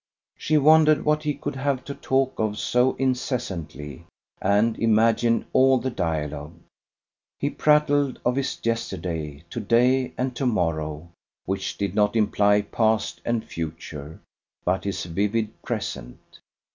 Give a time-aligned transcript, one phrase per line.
[0.35, 4.07] She wondered what he could have to talk of so incessantly,
[4.41, 6.55] and imagined all the dialogue.
[7.37, 11.11] He prattled of his yesterday, to day, and to morrow,
[11.45, 14.19] which did not imply past and future,
[14.65, 16.17] but his vivid present.